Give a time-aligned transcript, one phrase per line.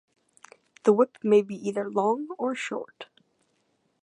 [0.83, 3.05] The whip may be either long or short.